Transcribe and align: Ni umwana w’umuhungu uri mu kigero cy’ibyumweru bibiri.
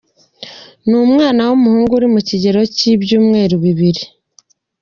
Ni 0.87 0.95
umwana 1.05 1.41
w’umuhungu 1.49 1.91
uri 1.93 2.07
mu 2.13 2.21
kigero 2.27 2.61
cy’ibyumweru 2.75 3.55
bibiri. 3.63 4.01